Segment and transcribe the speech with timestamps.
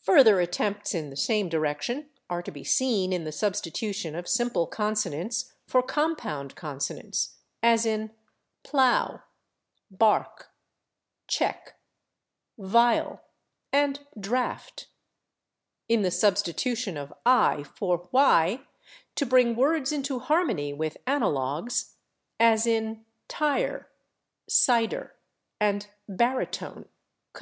[0.00, 4.66] Further attempts in the same direction are to be seen in the substitution of simple
[4.66, 8.10] consonants for compound consonants, as in
[8.64, 9.22] /plow/,
[9.96, 10.46] /bark/,
[11.28, 11.74] /check/,
[12.58, 13.20] /vial/
[13.72, 14.86] and /draft/;
[15.88, 18.66] in the substitution of /i/ for /y/
[19.14, 21.94] to bring words into harmony with analogues,
[22.40, 23.84] as in /tire/,
[24.50, 25.12] /cider/
[25.60, 26.88] and /baritone/
[27.34, 27.40] (/cf.